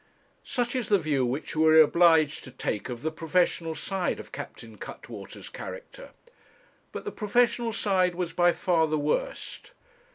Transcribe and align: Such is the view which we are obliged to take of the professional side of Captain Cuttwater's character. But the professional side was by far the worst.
Such 0.43 0.75
is 0.75 0.89
the 0.89 0.97
view 0.97 1.23
which 1.23 1.55
we 1.55 1.63
are 1.67 1.79
obliged 1.79 2.43
to 2.45 2.49
take 2.49 2.89
of 2.89 3.03
the 3.03 3.11
professional 3.11 3.75
side 3.75 4.19
of 4.19 4.31
Captain 4.31 4.79
Cuttwater's 4.79 5.47
character. 5.47 6.09
But 6.91 7.05
the 7.05 7.11
professional 7.11 7.71
side 7.71 8.15
was 8.15 8.33
by 8.33 8.51
far 8.51 8.87
the 8.87 8.97
worst. 8.97 9.73